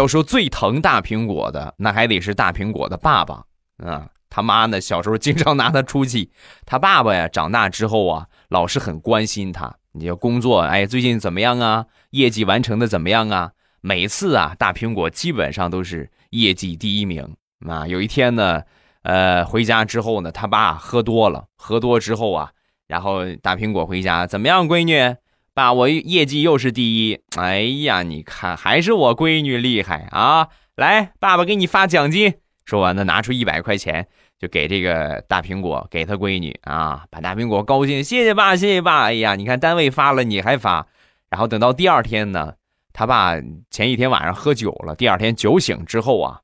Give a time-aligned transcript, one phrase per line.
[0.00, 3.44] 要说最疼大苹果的，那还得是大苹果的爸爸
[3.84, 4.08] 啊。
[4.30, 6.30] 他妈呢，小时候经常拿他出气。
[6.64, 9.74] 他爸爸呀，长大之后啊，老是很关心他。
[9.92, 11.84] 你要工作，哎，最近怎么样啊？
[12.10, 13.52] 业绩完成的怎么样啊？
[13.82, 17.36] 每次啊，大苹果基本上都是业绩第一名
[17.66, 17.86] 啊。
[17.86, 18.62] 有一天呢，
[19.02, 22.52] 呃，回家之后呢，他爸喝多了，喝多之后啊，
[22.86, 25.14] 然后大苹果回家怎么样，闺女？
[25.52, 27.20] 爸，我业绩又是第一。
[27.36, 30.48] 哎呀，你看，还是我闺女厉害啊！
[30.76, 32.34] 来，爸爸给你发奖金。
[32.64, 34.06] 说完呢，拿出一百块钱
[34.38, 39.02] 就给这个大苹果，给他闺女啊，把大苹果高兴，谢谢爸，谢谢爸。
[39.02, 40.86] 哎呀，你看单位发了，你还发。
[41.28, 42.54] 然后等到第二天呢，
[42.92, 43.34] 他爸
[43.70, 46.40] 前一天晚上喝酒了，第二天酒醒之后啊，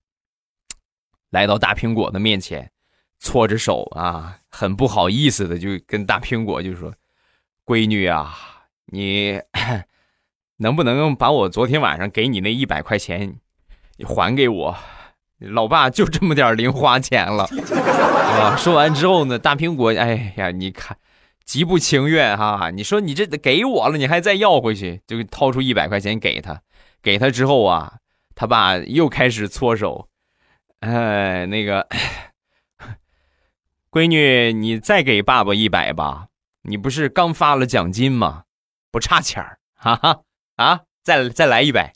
[1.31, 2.71] 来到大苹果的面前，
[3.21, 6.93] 搓着手啊，很不好意思的就跟大苹果就说
[7.65, 8.37] ：“闺女啊，
[8.87, 9.41] 你
[10.59, 13.39] 能不能把我昨天晚上给你那一百块钱，
[14.05, 14.77] 还给我？”
[15.39, 18.57] 老爸就这么点零花钱了，啊！
[18.57, 20.97] 说完之后呢，大苹果，哎呀，你看，
[21.45, 22.71] 极不情愿哈。
[22.71, 26.63] 你说你这给我了，你还再要回去，就掏出一百块钱给他。
[27.03, 27.99] 给他之后啊，
[28.35, 30.09] 他爸又开始搓手，
[30.81, 31.87] 哎，那个
[33.93, 36.29] 闺女，你再给爸爸一百吧，
[36.63, 38.45] 你不是刚发了奖金吗？
[38.91, 40.23] 不差钱儿，哈 哈
[40.57, 40.81] 啊！
[41.03, 41.93] 再再来一百。